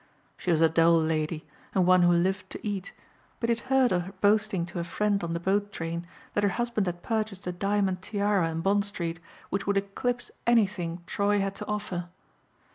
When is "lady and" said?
0.99-1.85